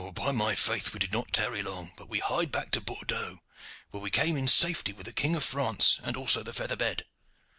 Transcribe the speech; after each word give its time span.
"By 0.15 0.31
my 0.31 0.55
faith! 0.55 0.93
we 0.93 0.97
did 0.99 1.13
not 1.13 1.31
tarry 1.31 1.61
long, 1.61 1.91
but 1.95 2.09
we 2.09 2.17
hied 2.17 2.51
back 2.51 2.71
to 2.71 2.81
Bordeaux, 2.81 3.39
where 3.91 4.01
we 4.01 4.09
came 4.09 4.35
in 4.35 4.47
safety 4.47 4.93
with 4.93 5.05
the 5.05 5.13
King 5.13 5.35
of 5.35 5.43
France 5.43 5.99
and 6.01 6.17
also 6.17 6.41
the 6.41 6.53
feather 6.53 6.75
bed. 6.75 7.05